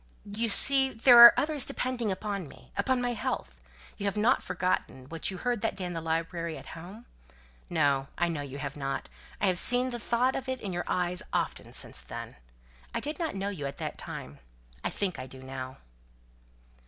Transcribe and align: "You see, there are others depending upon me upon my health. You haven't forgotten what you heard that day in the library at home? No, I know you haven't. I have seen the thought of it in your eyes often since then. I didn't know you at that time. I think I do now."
"You 0.25 0.49
see, 0.49 0.89
there 0.89 1.19
are 1.19 1.33
others 1.37 1.63
depending 1.63 2.11
upon 2.11 2.47
me 2.47 2.71
upon 2.75 3.03
my 3.03 3.13
health. 3.13 3.61
You 3.99 4.07
haven't 4.07 4.41
forgotten 4.41 5.07
what 5.09 5.29
you 5.29 5.37
heard 5.37 5.61
that 5.61 5.75
day 5.75 5.85
in 5.85 5.93
the 5.93 6.01
library 6.01 6.57
at 6.57 6.69
home? 6.73 7.05
No, 7.69 8.07
I 8.17 8.27
know 8.27 8.41
you 8.41 8.57
haven't. 8.57 9.09
I 9.39 9.45
have 9.45 9.59
seen 9.59 9.91
the 9.91 9.99
thought 9.99 10.35
of 10.35 10.49
it 10.49 10.59
in 10.59 10.73
your 10.73 10.85
eyes 10.87 11.21
often 11.31 11.71
since 11.71 12.01
then. 12.01 12.37
I 12.95 12.99
didn't 12.99 13.35
know 13.35 13.49
you 13.49 13.67
at 13.67 13.77
that 13.77 13.99
time. 13.99 14.39
I 14.83 14.89
think 14.89 15.19
I 15.19 15.27
do 15.27 15.43
now." 15.43 15.77